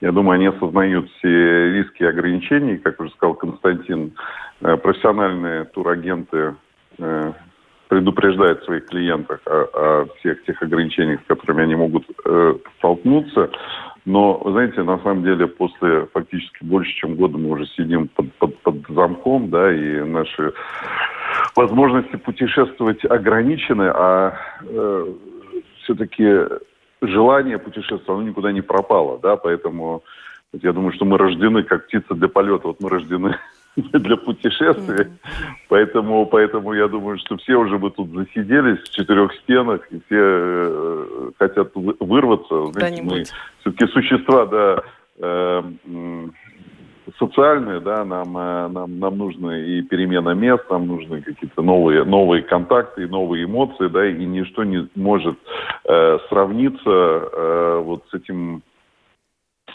[0.00, 4.12] я думаю, они осознают все риски и ограничений, как уже сказал Константин.
[4.60, 6.54] Э, профессиональные турагенты
[7.90, 13.50] предупреждают своих клиентов о, о всех тех ограничениях, с которыми они могут э, столкнуться.
[14.04, 18.32] Но, вы знаете, на самом деле после фактически больше, чем года мы уже сидим под,
[18.34, 20.52] под, под замком, да, и наши
[21.56, 25.06] возможности путешествовать ограничены, а э,
[25.82, 26.46] все-таки
[27.02, 30.04] желание путешествовать, оно никуда не пропало, да, поэтому
[30.52, 33.36] я думаю, что мы рождены как птица для полета, вот мы рождены
[33.92, 35.06] для путешествий.
[35.68, 40.18] Поэтому, поэтому я думаю, что все уже бы тут засиделись в четырех стенах, и все
[40.18, 42.66] э, хотят вырваться.
[42.72, 43.24] Знаете, мы
[43.60, 44.82] все-таки существа, да,
[45.18, 45.62] э,
[47.18, 52.42] социальные, да, нам, э, нам, нам нужны и перемена мест, нам нужны какие-то новые, новые
[52.42, 55.38] контакты и новые эмоции, да, и ничто не может
[55.84, 58.69] э, сравниться э, вот с этим Э,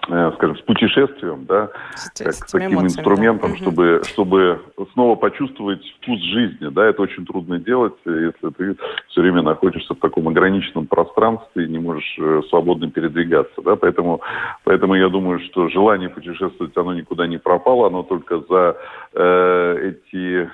[0.03, 3.57] скажем, с путешествием, да, с, как с таким инструментом, да.
[3.57, 4.61] чтобы, чтобы
[4.93, 8.75] снова почувствовать вкус жизни, да, это очень трудно делать, если ты
[9.09, 14.21] все время находишься в таком ограниченном пространстве и не можешь э, свободно передвигаться, да, поэтому,
[14.63, 18.77] поэтому я думаю, что желание путешествовать, оно никуда не пропало, оно только за
[19.13, 20.49] э, эти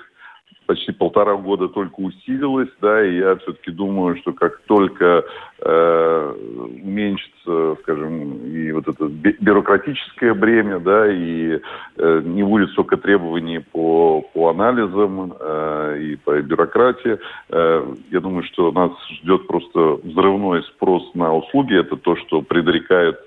[0.71, 5.25] почти полтора года только усилилось, да, и я все-таки думаю, что как только
[5.59, 6.33] э,
[6.81, 9.05] уменьшится, скажем, и вот это
[9.41, 11.59] бюрократическое бремя, да, и
[11.97, 18.43] э, не будет столько требований по, по анализам э, и по бюрократии, э, я думаю,
[18.43, 23.19] что нас ждет просто взрывной спрос на услуги, это то, что предрекает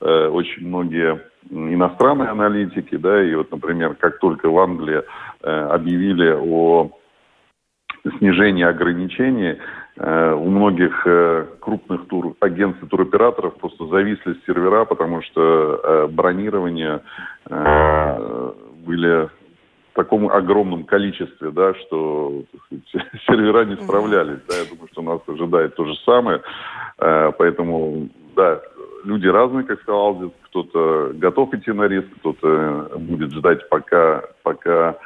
[0.00, 5.02] э, очень многие иностранные аналитики, да, и вот, например, как только в Англии
[5.42, 6.90] э, объявили о
[8.18, 9.58] снижении ограничений,
[9.96, 16.06] э, у многих э, крупных тур агентств и туроператоров просто зависли сервера, потому что э,
[16.08, 17.02] бронирование
[17.48, 18.52] э,
[18.86, 19.28] были
[19.92, 24.40] в таком огромном количестве, да, что сказать, сервера не справлялись.
[24.48, 26.40] Да, я думаю, что нас ожидает то же самое.
[26.98, 28.60] Э, поэтому, да,
[29.04, 30.30] люди разные, как сказал Алдис.
[30.44, 34.96] Кто-то готов идти на риск, кто-то будет ждать, пока, пока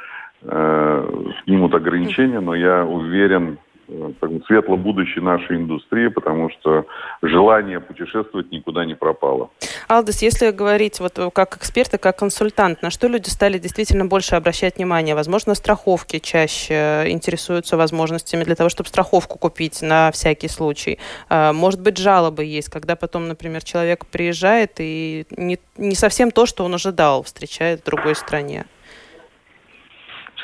[0.41, 6.85] э, снимут ограничения, но я уверен э, светлом будущее нашей индустрии, потому что
[7.21, 9.49] желание путешествовать никуда не пропало.
[9.87, 14.35] Алдес, если говорить вот как эксперт и как консультант, на что люди стали действительно больше
[14.35, 15.15] обращать внимание?
[15.15, 20.99] Возможно, страховки чаще интересуются возможностями для того, чтобы страховку купить на всякий случай.
[21.29, 26.45] Э, может быть, жалобы есть, когда потом, например, человек приезжает и не, не совсем то,
[26.45, 28.65] что он ожидал, встречает в другой стране.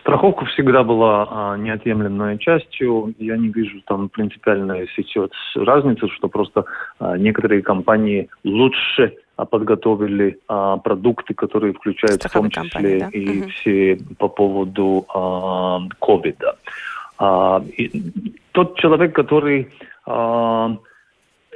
[0.03, 3.15] Страховка всегда была а, неотъемлемой частью.
[3.19, 6.65] Я не вижу там принципиальной сейчас разницы, что просто
[6.99, 13.09] а, некоторые компании лучше а, подготовили а, продукты, которые включают Страховые в том числе да?
[13.13, 13.49] и угу.
[13.49, 15.05] все по поводу
[15.99, 16.57] ковида.
[17.17, 17.63] А,
[18.51, 19.69] тот человек, который
[20.05, 20.75] а,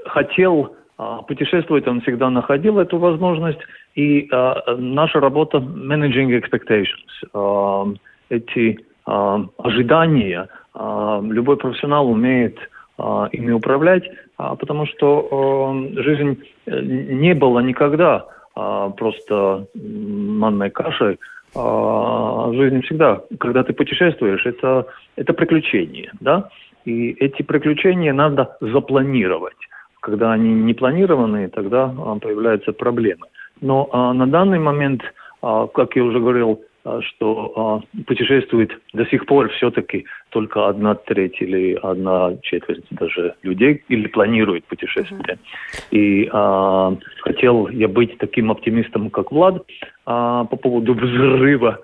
[0.05, 3.59] хотел а, путешествовать, он всегда находил эту возможность.
[3.95, 7.29] И а, наша работа managing expectations.
[7.33, 7.87] А,
[8.29, 10.47] эти э, ожидания.
[10.75, 12.57] Э, любой профессионал умеет
[12.97, 21.19] э, ими управлять, э, потому что э, жизнь не была никогда э, просто манной кашей.
[21.55, 24.85] Жизнь всегда, когда ты путешествуешь, это,
[25.15, 26.49] это приключение, да?
[26.85, 29.55] И эти приключения надо запланировать.
[30.01, 31.87] Когда они не планированы, тогда
[32.21, 33.25] появляются проблемы.
[33.61, 35.01] Но а, на данный момент,
[35.41, 36.61] а, как я уже говорил,
[37.01, 43.83] что а, путешествует до сих пор все-таки только одна треть или одна четверть даже людей
[43.89, 45.37] или планирует путешествие.
[45.37, 45.87] Mm-hmm.
[45.91, 49.63] И а, хотел я быть таким оптимистом, как Влад,
[50.05, 51.79] а, по поводу взрыва.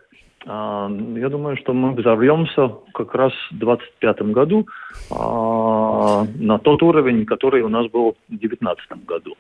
[0.45, 4.67] А, я думаю, что мы взорвемся как раз в 2025 году
[5.11, 9.35] а, на тот уровень, который у нас был в 2019 году.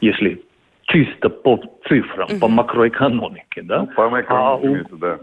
[0.00, 0.42] Если
[0.96, 3.80] чисто по цифрам, по макроэкономике, да?
[3.80, 5.18] Ну, по макроэкономике, а, да.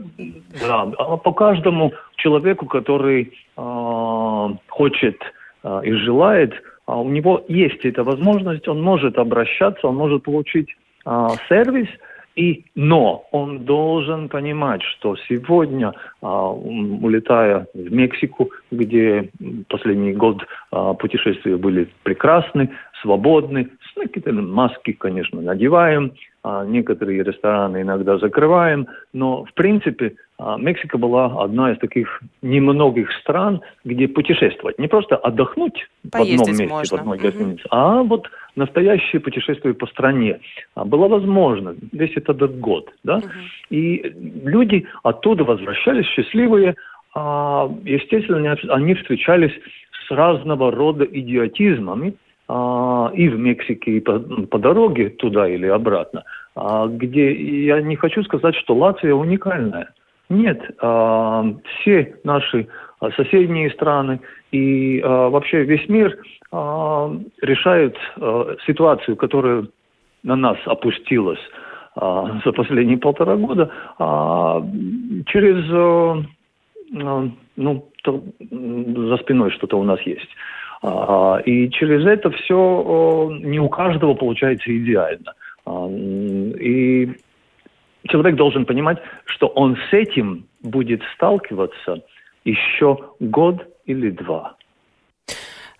[0.61, 5.17] Да, а по каждому человеку, который э, хочет
[5.63, 6.57] э, и желает, э,
[6.87, 10.69] у него есть эта возможность, он может обращаться, он может получить
[11.05, 11.87] э, сервис,
[12.35, 19.29] и, но он должен понимать, что сегодня, а, улетая в Мексику, где
[19.69, 22.71] последний год а, путешествия были прекрасны,
[23.03, 30.57] свободны, с некоторыми маски, конечно, надеваем, а, некоторые рестораны иногда закрываем, но в принципе а,
[30.57, 34.79] Мексика была одна из таких немногих стран, где путешествовать.
[34.79, 36.97] Не просто отдохнуть Поездить в одном месте, можно.
[36.97, 37.69] в одной гостинице, угу.
[37.71, 40.39] а вот настоящее путешествие по стране
[40.75, 42.91] а, было возможно весь этот год.
[43.03, 43.17] Да?
[43.17, 43.27] Угу.
[43.69, 46.75] И люди оттуда возвращались счастливые.
[47.15, 49.53] Естественно, они встречались
[50.07, 52.15] с разного рода идиотизмами,
[52.47, 56.23] а, и в Мексике, и по, по дороге туда или обратно,
[56.55, 57.31] а, где
[57.65, 59.93] я не хочу сказать, что Латвия уникальная.
[60.29, 62.67] Нет, а, все наши
[63.15, 64.19] соседние страны
[64.51, 66.17] и вообще весь мир
[66.51, 67.97] решают
[68.65, 69.67] ситуацию, которая
[70.23, 71.41] на нас опустилась
[71.95, 73.69] за последние полтора года,
[75.25, 75.67] через,
[76.91, 80.29] ну, за спиной что-то у нас есть.
[80.83, 85.33] А, и через это все не у каждого получается идеально.
[85.65, 87.09] А, и
[88.09, 92.03] человек должен понимать, что он с этим будет сталкиваться
[92.43, 94.57] еще год или два.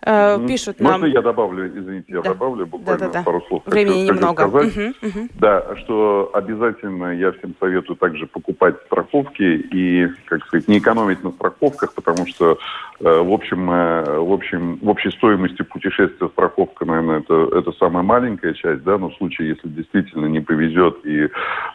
[0.06, 0.92] Э, пишут нам...
[0.92, 2.30] Можно я добавлю, извините, я да.
[2.30, 3.22] добавлю буквально да, да, да.
[3.24, 3.62] пару слов.
[3.64, 4.48] Времени хочу, немного.
[4.48, 5.28] Сказать, угу, угу.
[5.34, 11.30] Да, что обязательно я всем советую также покупать страховки и, как сказать, не экономить на
[11.30, 12.58] страховках, потому что
[13.00, 18.02] э, в общем, э, в общем, в общей стоимости путешествия страховка, наверное, это, это самая
[18.02, 21.28] маленькая часть, да, но в случае, если действительно не повезет и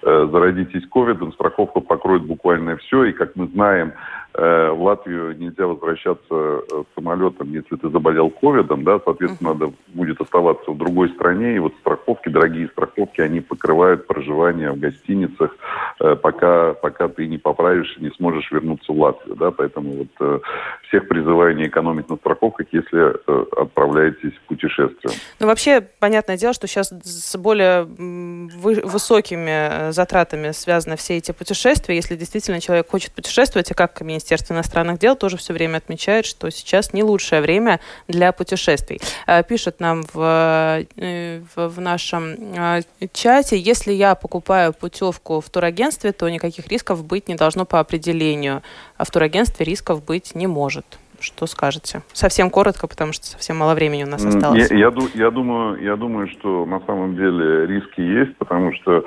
[0.03, 3.93] э, заразитесь ковидом, страховка покроет буквально все, и, как мы знаем,
[4.33, 10.71] в Латвию нельзя возвращаться э, самолетом, если ты заболел ковидом, да, соответственно, надо будет оставаться
[10.71, 15.55] в другой стране, и вот страховки, дорогие страховки, они покрывают проживание в гостиницах,
[15.99, 20.43] э, пока, пока ты не поправишься, не сможешь вернуться в Латвию, да, поэтому вот
[20.89, 23.13] всех призываю не экономить на страховках, если
[23.61, 25.13] отправляетесь в путешествие.
[25.39, 32.15] Ну, вообще, понятное дело, что сейчас с более высокими затратами связаны все эти путешествия, если
[32.15, 36.93] действительно человек хочет путешествовать, и как Министерство иностранных дел тоже все время отмечает, что сейчас
[36.93, 38.99] не лучшее время для путешествий.
[39.27, 42.81] Э, пишет нам в, э, в, нашем э,
[43.13, 48.63] чате, если я покупаю путевку в турагентстве, то никаких рисков быть не должно по определению,
[48.97, 50.78] а в турагентстве рисков быть не может.
[51.19, 52.01] Что скажете?
[52.13, 54.71] Совсем коротко, потому что совсем мало времени у нас осталось.
[54.71, 59.03] Я, я, я, думаю, я думаю, что на самом деле риски есть, потому что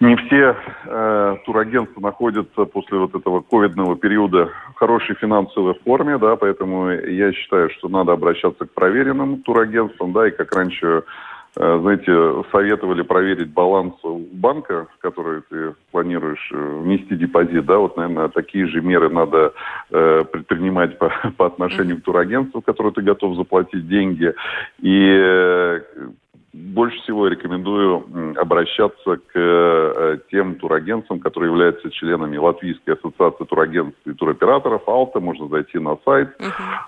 [0.00, 6.36] не все э, турагентства находятся после вот этого ковидного периода в хорошей финансовой форме, да,
[6.36, 11.04] поэтому я считаю, что надо обращаться к проверенным турагентствам, да, и как раньше,
[11.56, 13.94] знаете, советовали проверить баланс
[14.32, 19.52] банка, в который ты планируешь э, внести депозит, да, вот, наверное, такие же меры надо
[19.90, 24.32] э, предпринимать по, по отношению к турагентству, в которое ты готов заплатить деньги,
[24.80, 25.80] и э,
[26.74, 34.12] больше всего рекомендую обращаться к э, тем турагентствам, которые являются членами Латвийской ассоциации турагентств и
[34.12, 35.20] туроператоров Алта.
[35.20, 36.30] Можно зайти на сайт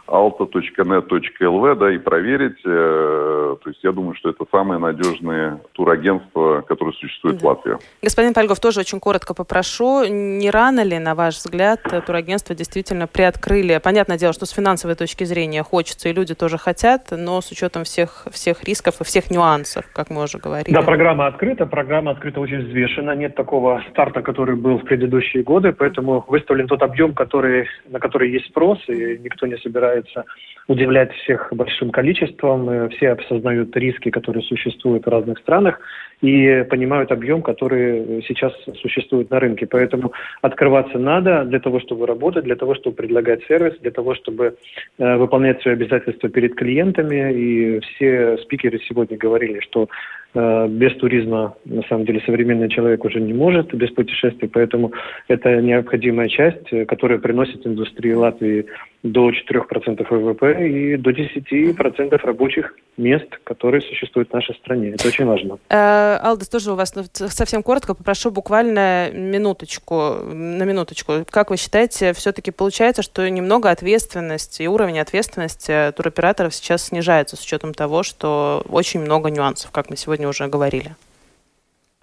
[0.08, 2.58] alta.net.lv да, и проверить.
[2.66, 7.42] Э, то есть я думаю, что это самые надежные турагентства, которые существуют да.
[7.42, 7.78] в Латвии.
[8.02, 10.04] Господин Пальгов, тоже очень коротко попрошу.
[10.04, 13.80] Не рано ли, на ваш взгляд, турагентства действительно приоткрыли?
[13.82, 17.84] Понятное дело, что с финансовой точки зрения хочется, и люди тоже хотят, но с учетом
[17.84, 20.74] всех, всех рисков и всех нюансов нюансов, как мы уже говорили.
[20.74, 25.72] Да, программа открыта, программа открыта очень взвешена, нет такого старта, который был в предыдущие годы,
[25.72, 30.24] поэтому выставлен тот объем, который, на который есть спрос, и никто не собирается
[30.68, 35.78] удивлять всех большим количеством, все осознают риски, которые существуют в разных странах,
[36.22, 39.66] и понимают объем, который сейчас существует на рынке.
[39.66, 40.12] Поэтому
[40.42, 44.56] открываться надо для того, чтобы работать, для того, чтобы предлагать сервис, для того, чтобы
[44.98, 47.32] э, выполнять свои обязательства перед клиентами.
[47.34, 49.88] И все спикеры сегодня говорили, что
[50.34, 54.92] без туризма, на самом деле, современный человек уже не может, без путешествий, поэтому
[55.28, 58.66] это необходимая часть, э, которая приносит индустрии Латвии
[59.02, 64.90] до 4% ВВП и до 10% рабочих мест, которые существуют в нашей стране.
[64.90, 65.58] Это очень важно.
[65.68, 69.94] Э, Алдас, тоже у вас ну, совсем коротко попрошу буквально минуточку,
[70.32, 71.24] на минуточку.
[71.30, 77.44] Как вы считаете, все-таки получается, что немного ответственность и уровень ответственности туроператоров сейчас снижается с
[77.44, 80.94] учетом того, что очень много нюансов, как мы сегодня уже говорили?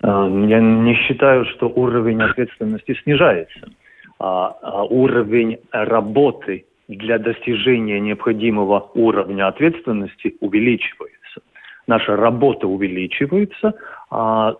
[0.03, 3.71] А, я не считаю, что уровень ответственности снижается.
[4.19, 11.41] А, а уровень работы для достижения необходимого уровня ответственности увеличивается.
[11.87, 13.73] Наша работа увеличивается,
[14.09, 14.55] а,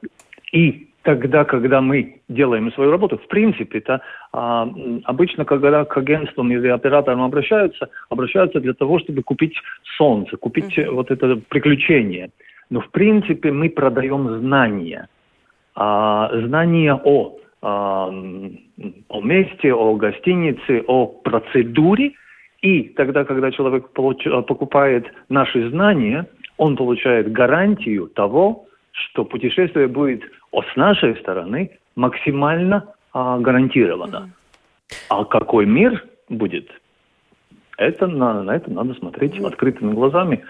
[0.52, 4.02] и тогда, когда мы делаем свою работу, в принципе, это
[4.32, 4.68] а,
[5.04, 9.56] обычно, когда к агентствам или операторам обращаются, обращаются для того, чтобы купить
[9.98, 10.92] солнце, купить mm-hmm.
[10.92, 12.32] вот это приключение.
[12.74, 15.08] Но в принципе мы продаем знания.
[15.76, 22.14] А, знания о, а, о месте, о гостинице, о процедуре.
[22.64, 26.26] И тогда, когда человек получ, покупает наши знания,
[26.58, 34.32] он получает гарантию того, что путешествие будет с нашей стороны максимально а, гарантировано.
[34.90, 34.96] Mm-hmm.
[35.10, 36.72] А какой мир будет,
[37.78, 40.46] Это на, на это надо смотреть открытыми глазами.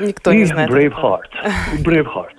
[0.00, 0.70] Никто и не знает.
[0.70, 1.28] Braveheart.
[1.84, 2.32] Braveheart.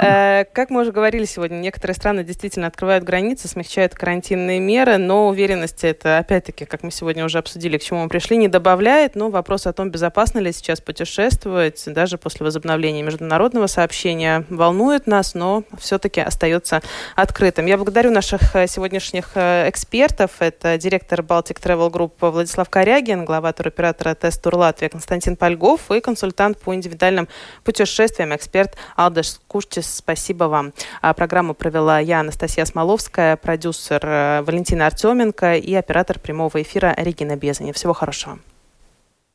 [0.00, 5.28] Э, как мы уже говорили сегодня, некоторые страны действительно открывают границы, смягчают карантинные меры, но
[5.28, 9.16] уверенности это, опять-таки, как мы сегодня уже обсудили, к чему мы пришли, не добавляет.
[9.16, 15.34] Но вопрос о том, безопасно ли сейчас путешествовать, даже после возобновления международного сообщения, волнует нас,
[15.34, 16.80] но все-таки остается
[17.16, 17.66] открытым.
[17.66, 20.30] Я благодарю наших э, сегодняшних э, экспертов.
[20.38, 26.00] Это директор Baltic Travel Group Владислав Корягин, глава туроператора Тест Тур Латвия Константин Польгов и
[26.00, 27.28] консультант по индивидуальным
[27.64, 29.96] путешествиям, эксперт Алдеш Куштис.
[29.96, 30.72] Спасибо вам.
[31.02, 37.36] А программу провела я, Анастасия Смоловская, продюсер э, Валентина Артеменко и оператор прямого эфира Регина
[37.36, 37.72] Безани.
[37.72, 38.38] Всего хорошего.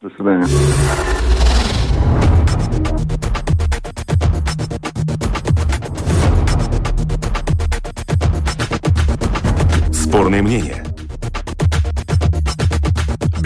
[0.02, 0.46] До свидания.
[9.92, 10.89] Спорные мнения.